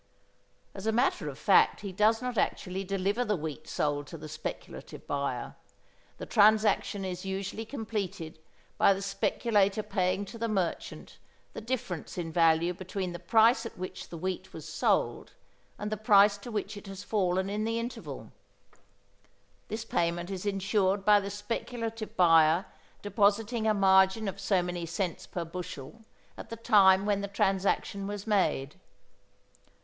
[0.73, 4.27] As a matter of fact he does not actually deliver the wheat sold to the
[4.27, 5.55] speculative buyer.
[6.17, 8.39] The transaction is usually completed
[8.79, 11.19] by the speculator paying to the merchant
[11.53, 15.33] the difference in value between the price at which the wheat was sold
[15.77, 18.31] and the price to which it has fallen in the interval.
[19.67, 22.65] This payment is insured by the speculative buyer
[23.03, 26.01] depositing a margin of so many cents per bushel
[26.39, 28.79] at the time when the transaction was made.